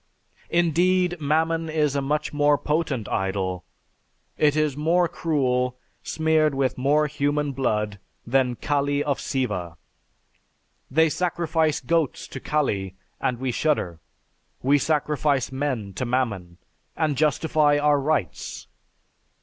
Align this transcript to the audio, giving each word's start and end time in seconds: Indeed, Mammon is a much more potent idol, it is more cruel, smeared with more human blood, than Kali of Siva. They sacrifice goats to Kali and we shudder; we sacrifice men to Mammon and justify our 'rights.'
Indeed, 0.49 1.17
Mammon 1.21 1.69
is 1.69 1.95
a 1.95 2.01
much 2.01 2.33
more 2.33 2.57
potent 2.57 3.07
idol, 3.07 3.63
it 4.35 4.55
is 4.55 4.75
more 4.75 5.07
cruel, 5.07 5.77
smeared 6.01 6.55
with 6.55 6.75
more 6.75 7.05
human 7.05 7.51
blood, 7.51 7.99
than 8.25 8.55
Kali 8.55 9.03
of 9.03 9.19
Siva. 9.19 9.77
They 10.89 11.07
sacrifice 11.07 11.79
goats 11.79 12.27
to 12.29 12.39
Kali 12.39 12.95
and 13.19 13.37
we 13.39 13.51
shudder; 13.51 13.99
we 14.63 14.79
sacrifice 14.79 15.51
men 15.51 15.93
to 15.93 16.05
Mammon 16.07 16.57
and 16.97 17.15
justify 17.15 17.77
our 17.77 17.99
'rights.' 17.99 18.65